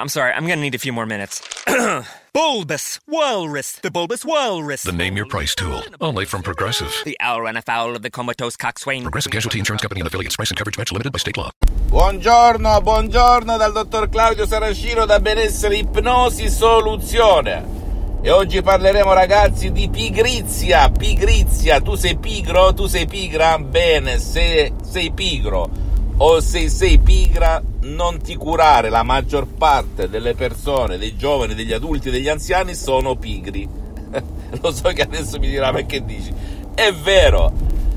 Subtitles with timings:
[0.00, 1.42] I'm sorry, I'm gonna need a few more minutes.
[2.32, 4.82] bulbous Walrus, the Bulbous Walrus.
[4.82, 6.90] The Name Your Price tool, only from Progressive.
[7.04, 9.02] The owl ran afoul of the comatose coxswain.
[9.02, 10.36] Progressive Casualty Insurance Company and affiliates.
[10.36, 11.50] Price and coverage match limited by state law.
[11.90, 17.78] Buongiorno, buongiorno dal dottor Claudio Saracino da Benessere Ipnosi Soluzione.
[18.22, 21.82] E oggi parleremo ragazzi di pigrizia, pigrizia.
[21.82, 22.72] Tu sei pigro?
[22.72, 23.58] Tu sei pigra?
[23.58, 25.88] Bene, se sei pigro
[26.22, 31.72] o se sei pigra non ti curare, la maggior parte delle persone, dei giovani, degli
[31.72, 33.66] adulti, degli anziani sono pigri.
[34.60, 36.30] Lo so che adesso mi dirà che dici?
[36.74, 37.50] È vero,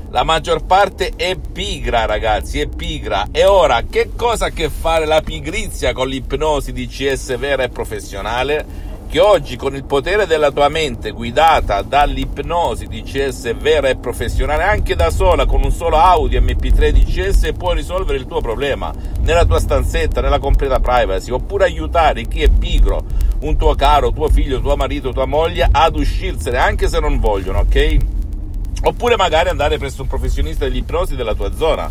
[0.08, 3.26] la maggior parte è pigra ragazzi, è pigra.
[3.30, 7.64] E ora che cosa ha a che fare la pigrizia con l'ipnosi di CS vera
[7.64, 8.92] e professionale?
[9.14, 14.96] Che oggi con il potere della tua mente guidata dall'ipnosi DCS vera e professionale anche
[14.96, 19.60] da sola con un solo audio MP3 DCS puoi risolvere il tuo problema nella tua
[19.60, 23.04] stanzetta, nella completa privacy oppure aiutare chi è pigro,
[23.42, 27.60] un tuo caro, tuo figlio, tuo marito, tua moglie ad uscirsene anche se non vogliono,
[27.60, 27.96] ok?
[28.82, 31.88] Oppure magari andare presso un professionista dell'ipnosi della tua zona.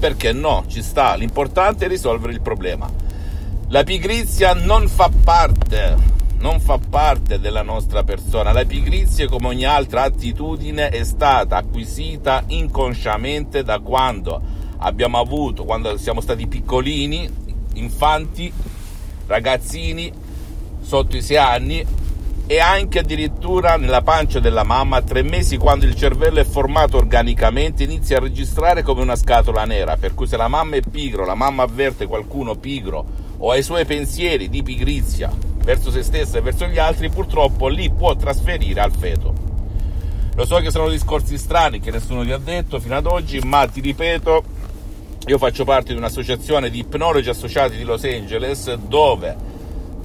[0.00, 2.90] Perché no, ci sta, l'importante è risolvere il problema.
[3.68, 8.52] La pigrizia non fa parte non fa parte della nostra persona.
[8.52, 14.40] La pigrizia, come ogni altra attitudine, è stata acquisita inconsciamente da quando
[14.78, 17.28] abbiamo avuto, quando siamo stati piccolini,
[17.74, 18.52] infanti,
[19.26, 20.12] ragazzini,
[20.80, 21.84] sotto i sei anni
[22.48, 26.96] e anche addirittura nella pancia della mamma a tre mesi quando il cervello è formato
[26.96, 31.24] organicamente inizia a registrare come una scatola nera per cui se la mamma è pigro
[31.24, 33.04] la mamma avverte qualcuno pigro
[33.38, 35.30] o ha i suoi pensieri di pigrizia
[35.62, 39.34] verso se stessa e verso gli altri purtroppo li può trasferire al feto.
[40.34, 43.66] Lo so che sono discorsi strani che nessuno vi ha detto fino ad oggi ma
[43.66, 44.44] ti ripeto
[45.26, 49.36] io faccio parte di un'associazione di ipnologi associati di Los Angeles dove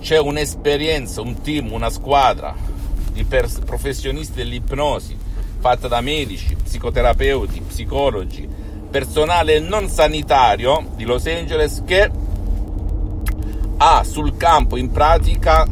[0.01, 2.55] c'è un'esperienza, un team, una squadra
[3.11, 5.15] di pers- professionisti dell'ipnosi
[5.59, 8.49] fatta da medici, psicoterapeuti, psicologi,
[8.89, 12.09] personale non sanitario di Los Angeles che
[13.83, 15.67] ha sul campo in pratica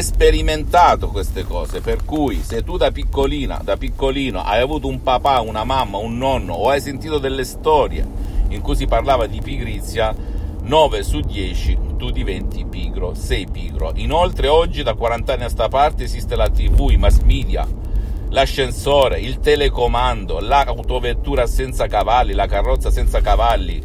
[0.00, 5.38] sperimentato queste cose per cui se tu da piccolina da piccolino hai avuto un papà
[5.40, 8.04] una mamma un nonno o hai sentito delle storie
[8.48, 10.12] in cui si parlava di pigrizia
[10.60, 13.92] 9 su 10 tu diventi pigro, sei pigro.
[13.96, 17.66] Inoltre oggi da 40 anni a sta parte esiste la TV, i mass media,
[18.28, 23.82] l'ascensore, il telecomando, l'autovettura senza cavalli, la carrozza senza cavalli,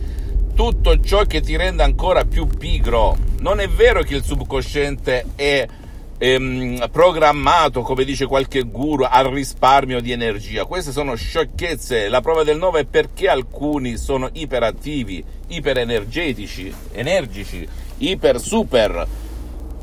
[0.53, 3.18] tutto ciò che ti rende ancora più pigro.
[3.40, 5.66] Non è vero che il subconsciente è
[6.18, 10.66] ehm, programmato, come dice qualche guru, al risparmio di energia.
[10.66, 12.08] Queste sono sciocchezze.
[12.08, 19.08] La prova del 9 è perché alcuni sono iperattivi, iperenergetici, energici, iper super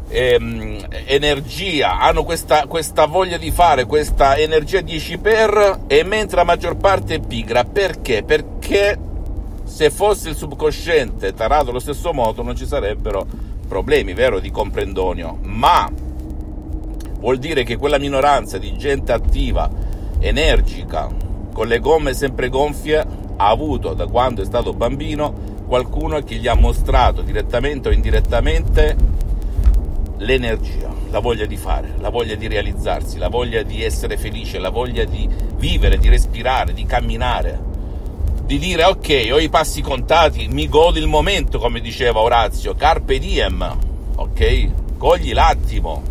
[0.08, 6.44] ehm, energia, hanno questa, questa, voglia di fare, questa energia 10 per e mentre la
[6.44, 7.64] maggior parte è pigra.
[7.64, 8.22] Perché?
[8.22, 8.98] Perché
[9.70, 13.24] se fosse il subconsciente tarato allo stesso modo non ci sarebbero
[13.68, 15.38] problemi, vero, di comprendonio.
[15.42, 15.88] Ma
[17.20, 19.70] vuol dire che quella minoranza di gente attiva,
[20.18, 21.08] energica,
[21.52, 25.32] con le gomme sempre gonfie, ha avuto da quando è stato bambino
[25.68, 28.96] qualcuno che gli ha mostrato direttamente o indirettamente
[30.18, 34.70] l'energia, la voglia di fare, la voglia di realizzarsi, la voglia di essere felice, la
[34.70, 37.69] voglia di vivere, di respirare, di camminare,
[38.50, 43.20] di dire ok, ho i passi contati, mi godo il momento, come diceva Orazio, carpe
[43.20, 43.78] diem,
[44.16, 44.98] ok?
[44.98, 46.02] Cogli l'attimo,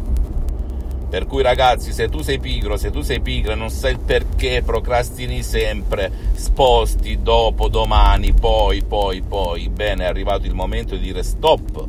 [1.10, 4.62] per cui ragazzi, se tu sei pigro, se tu sei pigra, non sai il perché
[4.64, 9.68] procrastini sempre, sposti dopo, domani, poi, poi, poi.
[9.68, 11.84] Bene, è arrivato il momento di dire stop.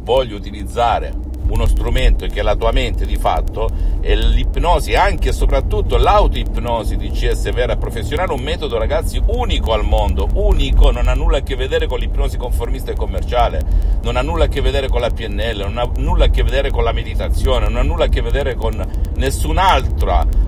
[0.00, 1.14] Voglio utilizzare
[1.48, 3.68] uno strumento che è la tua mente di fatto
[4.00, 9.84] e l'ipnosi, anche e soprattutto l'autoipnosi di CS vera professionale, un metodo ragazzi unico al
[9.84, 13.60] mondo, unico, non ha nulla a che vedere con l'ipnosi conformista e commerciale,
[14.02, 16.70] non ha nulla a che vedere con la PNL, non ha nulla a che vedere
[16.70, 18.84] con la meditazione, non ha nulla a che vedere con
[19.16, 20.00] nessun altro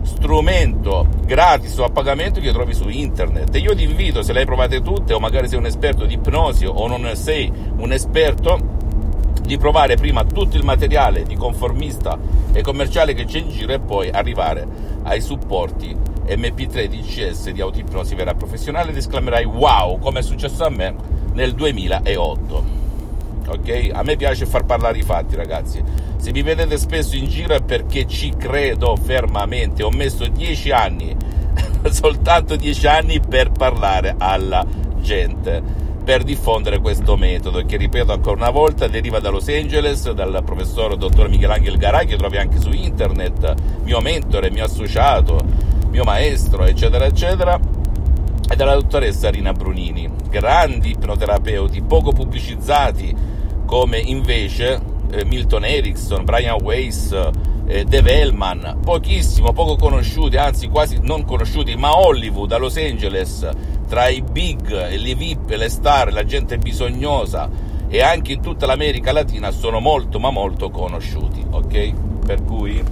[0.02, 3.55] strumento gratis o a pagamento che trovi su internet.
[3.55, 6.14] E io ti invito, se le hai provate tutte o magari sei un esperto di
[6.14, 8.74] ipnosi o non sei un esperto,
[9.44, 12.19] di provare prima tutto il materiale di conformista
[12.52, 14.67] e commerciale che c'è in giro e poi arrivare
[15.02, 15.94] ai supporti
[16.26, 20.94] MP3 DCS di autoipnosi vera professionale ed esclamerai wow come è successo a me
[21.35, 22.82] nel 2008.
[23.46, 23.91] Ok?
[23.93, 25.82] A me piace far parlare i fatti, ragazzi.
[26.17, 29.82] Se mi vedete spesso in giro è perché ci credo fermamente.
[29.82, 31.14] Ho messo dieci anni,
[31.90, 34.64] soltanto dieci anni, per parlare alla
[35.00, 40.42] gente per diffondere questo metodo che ripeto ancora una volta deriva da Los Angeles dal
[40.44, 43.54] professor dottor Michelangelo Garay che trovi anche su internet
[43.84, 45.40] mio mentore, mio associato
[45.88, 47.58] mio maestro eccetera eccetera
[48.46, 50.10] e dalla dottoressa Rina Brunini.
[50.28, 53.16] Grandi ipnoterapeuti poco pubblicizzati
[53.64, 54.78] come invece
[55.10, 57.12] eh, Milton Erickson, Brian Weiss
[57.66, 63.48] eh, Dave Hellman, pochissimo, poco conosciuti, anzi quasi non conosciuti, ma Hollywood, a Los Angeles,
[63.94, 67.49] tra i big, le VIP, le star, la gente bisognosa
[67.87, 71.93] e anche in tutta l'America Latina sono molto ma molto conosciuti, ok?
[72.26, 72.82] Per cui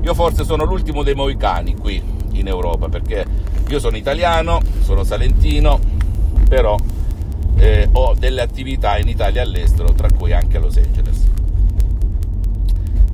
[0.00, 3.26] io forse sono l'ultimo dei moicani qui in Europa perché
[3.68, 5.78] io sono italiano, sono salentino,
[6.48, 6.74] però
[7.58, 11.26] eh, ho delle attività in Italia e all'estero, tra cui anche a Los Angeles.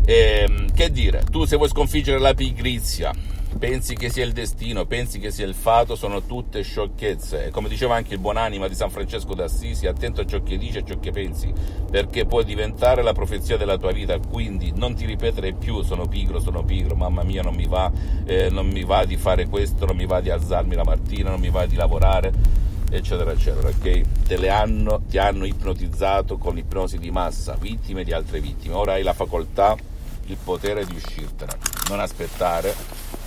[0.05, 3.12] E, ehm, che dire, tu se vuoi sconfiggere la pigrizia,
[3.58, 7.46] pensi che sia il destino, pensi che sia il fato, sono tutte sciocchezze.
[7.46, 10.78] E come diceva anche il buonanima di San Francesco d'Assisi, attento a ciò che dici
[10.78, 11.52] e a ciò che pensi,
[11.90, 14.19] perché può diventare la profezia della tua vita.
[14.19, 17.90] Quindi non ti ripetere più sono pigro, sono pigro, mamma mia non mi va,
[18.25, 21.40] eh, non mi va di fare questo, non mi va di alzarmi la mattina, non
[21.40, 22.60] mi va di lavorare
[22.90, 28.38] eccetera eccetera ok te hanno, ti hanno ipnotizzato con l'ipnosi di massa vittime di altre
[28.38, 29.75] vittime ora hai la facoltà
[30.26, 31.52] il potere di uscirtene.
[31.88, 32.75] Non aspettare,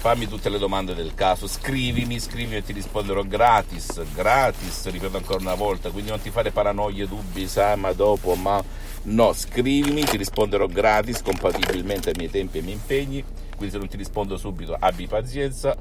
[0.05, 5.39] fammi tutte le domande del caso, scrivimi, scrivimi e ti risponderò gratis, gratis, ripeto ancora
[5.39, 8.63] una volta, quindi non ti fare paranoie, dubbi, sai, ma dopo, ma
[9.05, 13.23] no, scrivimi, ti risponderò gratis, compatibilmente ai miei tempi e ai miei impegni,
[13.55, 15.75] quindi se non ti rispondo subito abbi pazienza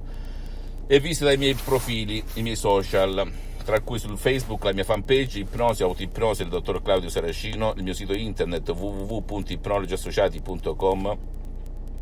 [0.86, 3.30] e visita i miei profili, i miei social
[3.62, 7.92] tra cui sul Facebook la mia fanpage Ipnosi Autoipnosi del dottor Claudio Saracino, il mio
[7.92, 11.42] sito internet www.ipnologiassociati.com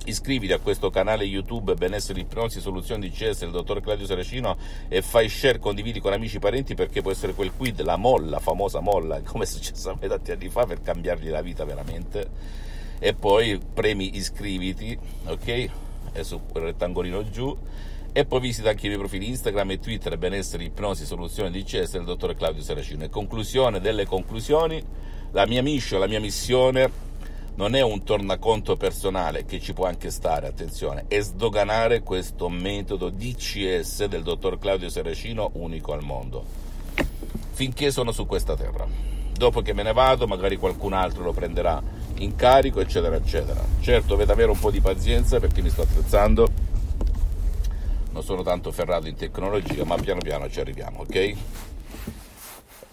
[0.04, 4.56] Iscriviti a questo canale YouTube Benessere Ipnosi Soluzioni di CS del dottor Claudio Saracino
[4.88, 8.40] e fai share, condividi con amici e parenti perché può essere quel quid, la molla,
[8.40, 12.28] famosa molla, come è successo a me tanti anni fa per cambiargli la vita veramente.
[12.98, 15.46] E poi premi iscriviti, ok?
[16.12, 17.56] E su quel rettangolino giù
[18.10, 21.92] e poi visita anche i miei profili Instagram e Twitter benessere, ipnosi, soluzione di CS
[21.92, 23.04] del dottor Claudio Saracino.
[23.04, 24.84] E conclusione delle conclusioni,
[25.30, 27.10] la mia mission, la mia missione
[27.62, 33.08] non è un tornaconto personale che ci può anche stare, attenzione, è sdoganare questo metodo
[33.08, 36.44] DCS del dottor Claudio Saracino unico al mondo,
[37.52, 38.84] finché sono su questa terra.
[39.32, 41.80] Dopo che me ne vado, magari qualcun altro lo prenderà
[42.16, 43.64] in carico, eccetera, eccetera.
[43.78, 46.48] Certo, dovete avere un po' di pazienza perché mi sto attrezzando
[48.10, 51.36] non sono tanto ferrato in tecnologia, ma piano piano ci arriviamo, ok?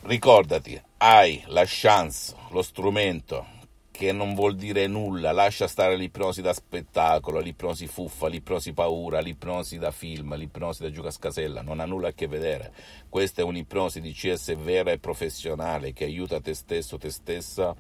[0.04, 3.58] Ricordati, hai la chance, lo strumento
[4.00, 9.78] che non vuol dire nulla, lascia stare l'ipnosi da spettacolo, l'ipnosi fuffa, l'ipnosi paura, l'ipnosi
[9.78, 12.72] da film, l'ipnosi da giocascasella, non ha nulla a che vedere.
[13.10, 17.76] Questa è un'ipnosi di CS vera e professionale che aiuta te stesso, te stessa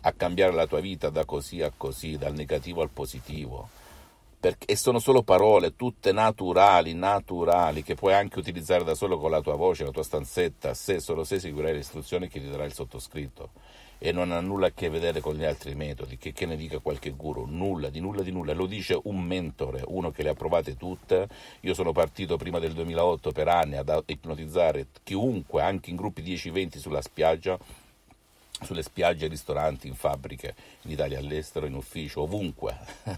[0.00, 3.68] a cambiare la tua vita da così a così, dal negativo al positivo
[4.40, 9.30] perché, e sono solo parole, tutte naturali, naturali, che puoi anche utilizzare da solo con
[9.30, 12.64] la tua voce, la tua stanzetta, se solo se seguirai le istruzioni che ti darà
[12.64, 13.50] il sottoscritto.
[14.04, 16.78] E non ha nulla a che vedere con gli altri metodi, che, che ne dica
[16.78, 18.52] qualche guru, nulla, di nulla, di nulla.
[18.52, 21.26] Lo dice un mentore, uno che le ha provate tutte.
[21.60, 26.76] Io sono partito prima del 2008 per anni ad ipnotizzare chiunque, anche in gruppi 10-20
[26.76, 27.58] sulla spiaggia,
[28.60, 32.76] sulle spiagge, ristoranti, in fabbriche, in Italia, all'estero, in ufficio, ovunque.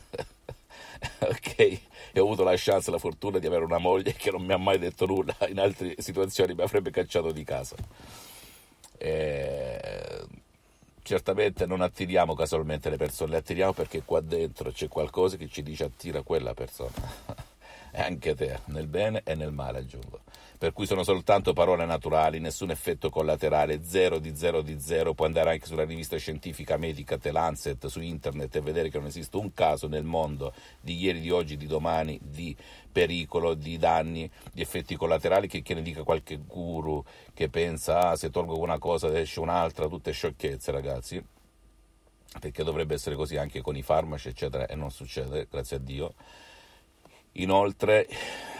[1.18, 1.58] ok?
[1.58, 1.80] E
[2.20, 4.78] ho avuto la chance, la fortuna di avere una moglie che non mi ha mai
[4.78, 7.74] detto nulla, in altre situazioni mi avrebbe cacciato di casa.
[8.98, 9.55] E...
[11.06, 15.62] Certamente non attiriamo casualmente le persone, le attiriamo perché qua dentro c'è qualcosa che ci
[15.62, 16.90] dice attira quella persona.
[17.92, 20.15] e anche te, nel bene e nel male aggiungo
[20.58, 25.14] per cui sono soltanto parole naturali, nessun effetto collaterale, zero di zero di zero.
[25.14, 29.06] Puoi andare anche sulla rivista scientifica medica The Lancet su internet e vedere che non
[29.08, 32.56] esiste un caso nel mondo di ieri, di oggi, di domani di
[32.90, 38.16] pericolo, di danni, di effetti collaterali che, che ne dica qualche guru che pensa ah,
[38.16, 41.22] se tolgo una cosa esce un'altra, tutte sciocchezze ragazzi
[42.40, 46.14] perché dovrebbe essere così anche con i farmaci eccetera e non succede, grazie a Dio.
[47.32, 48.08] Inoltre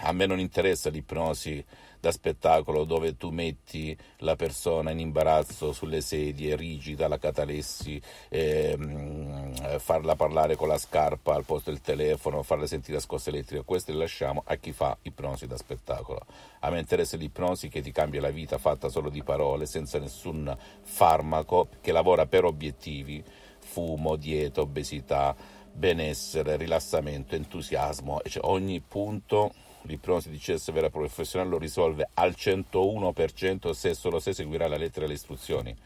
[0.03, 1.65] a me non interessa l'ipnosi
[2.07, 9.79] da spettacolo dove tu metti la persona in imbarazzo sulle sedie, rigida, la catalessi, ehm,
[9.79, 13.91] farla parlare con la scarpa al posto del telefono, farle sentire a scossa elettrica, questo
[13.91, 16.21] le lasciamo a chi fa ipnosi da spettacolo.
[16.61, 20.57] A me interessa l'ipnosi che ti cambia la vita fatta solo di parole, senza nessun
[20.83, 23.23] farmaco, che lavora per obiettivi,
[23.59, 25.35] fumo, dieta, obesità,
[25.73, 29.53] benessere, rilassamento, entusiasmo, cioè ogni punto
[29.87, 35.07] l'ipnosi di CS vera professionale lo risolve al 101% se solo se seguirà la lettera
[35.07, 35.77] e le istruzioni.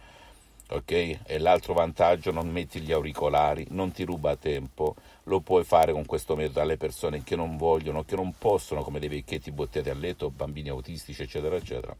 [0.73, 0.90] Ok?
[1.25, 6.07] E l'altro vantaggio, non metti gli auricolari, non ti ruba tempo, lo puoi fare con
[6.07, 9.95] questo metodo alle persone che non vogliono, che non possono, come dei vecchietti bottetti a
[9.95, 11.95] letto, bambini autistici, eccetera, eccetera.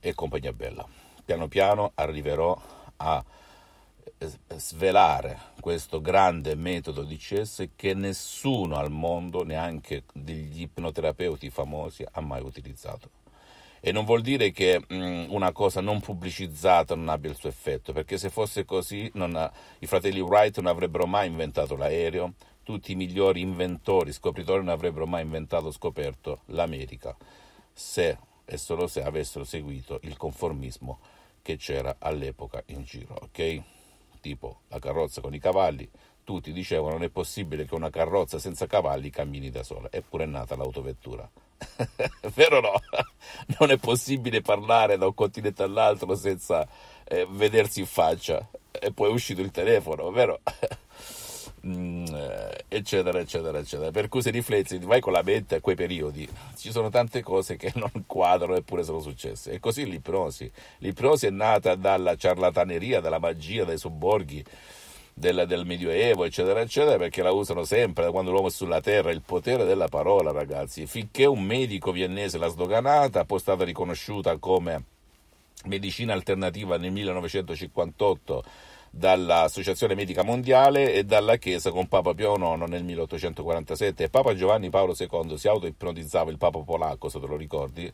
[0.00, 0.86] E compagnia bella.
[1.22, 2.58] Piano piano arriverò
[2.96, 3.22] a
[4.56, 12.20] svelare questo grande metodo di CS che nessuno al mondo, neanche degli ipnoterapeuti famosi, ha
[12.20, 13.10] mai utilizzato.
[13.80, 17.92] E non vuol dire che mh, una cosa non pubblicizzata non abbia il suo effetto,
[17.92, 22.94] perché se fosse così ha, i fratelli Wright non avrebbero mai inventato l'aereo, tutti i
[22.96, 27.16] migliori inventori, scopritori non avrebbero mai inventato o scoperto l'America,
[27.72, 30.98] se e solo se avessero seguito il conformismo
[31.40, 33.62] che c'era all'epoca in giro, ok?
[34.20, 35.88] Tipo la carrozza con i cavalli,
[36.24, 40.26] tutti dicevano non è possibile che una carrozza senza cavalli cammini da sola, eppure è
[40.26, 41.28] nata l'autovettura.
[42.34, 42.72] Vero no?
[43.58, 46.66] Non è possibile parlare da un continente all'altro senza
[47.04, 50.40] eh, vedersi in faccia e poi è uscito il telefono, vero?
[51.66, 53.90] Mm, eh, eccetera, eccetera, eccetera.
[53.90, 56.26] Per cui se rifletti, vai con la mente a quei periodi,
[56.56, 59.52] ci sono tante cose che non quadrano eppure sono successe.
[59.52, 60.50] E così l'ipnosi.
[60.78, 64.44] L'ipnosi è nata dalla ciarlataneria, dalla magia, dai sobborghi.
[65.12, 69.10] Del, del, Medioevo, eccetera, eccetera, perché la usano sempre da quando l'uomo è sulla terra,
[69.10, 70.86] il potere della parola, ragazzi.
[70.86, 74.84] Finché un medico viennese l'ha sdoganata, poi è stata riconosciuta come
[75.66, 78.44] medicina alternativa nel 1958
[78.90, 84.68] dall'Associazione Medica Mondiale e dalla Chiesa con Papa Pio IX nel 1847 e Papa Giovanni
[84.68, 87.90] Paolo II si autoipnotizzava il Papa polacco, se te lo ricordi,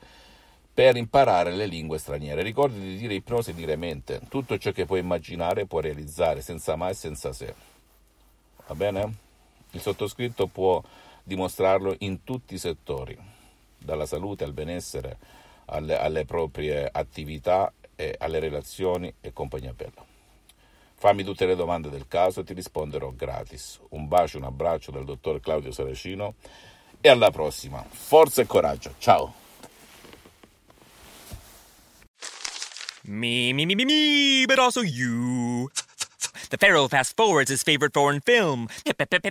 [0.73, 2.43] per imparare le lingue straniere.
[2.43, 4.21] Ricordi di dire ipnosi e dire mente.
[4.29, 7.55] Tutto ciò che puoi immaginare puoi realizzare senza mai e senza se.
[8.67, 9.15] Va bene?
[9.73, 10.83] Il sottoscritto può
[11.23, 13.17] dimostrarlo in tutti i settori,
[13.79, 15.19] dalla salute al benessere,
[15.67, 17.73] alle, alle proprie attività,
[18.19, 20.16] alle relazioni e compagnia bella.
[20.99, 23.79] Fammi tutte le domande del caso e ti risponderò gratis.
[23.91, 26.35] Un bacio, un abbraccio dal dottor Claudio Saracino
[27.00, 27.85] e alla prossima.
[27.88, 28.95] Forza e coraggio.
[28.99, 29.35] Ciao.
[33.05, 35.71] Me, me, me, me, me, but also you.
[36.50, 38.69] The Pharaoh fast forwards his favorite foreign film,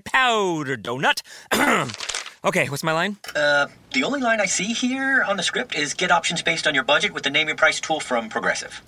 [0.05, 1.22] Powder Donut.
[2.45, 3.17] okay, what's my line?
[3.36, 6.75] Uh, the only line I see here on the script is get options based on
[6.75, 8.81] your budget with the name your price tool from Progressive.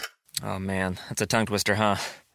[0.43, 1.97] Oh man, that's a tongue twister, huh?